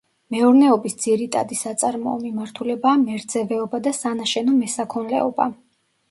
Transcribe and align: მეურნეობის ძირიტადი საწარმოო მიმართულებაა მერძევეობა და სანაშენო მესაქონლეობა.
მეურნეობის 0.33 0.93
ძირიტადი 1.01 1.57
საწარმოო 1.57 2.15
მიმართულებაა 2.21 3.01
მერძევეობა 3.01 3.81
და 3.89 3.93
სანაშენო 3.97 4.55
მესაქონლეობა. 4.63 5.47